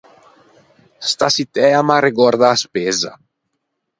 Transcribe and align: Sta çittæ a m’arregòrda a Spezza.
Sta 1.09 1.27
çittæ 1.35 1.63
a 1.79 1.81
m’arregòrda 1.87 2.47
a 2.53 2.59
Spezza. 2.61 3.13